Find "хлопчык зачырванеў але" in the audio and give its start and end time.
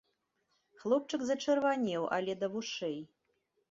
0.83-2.33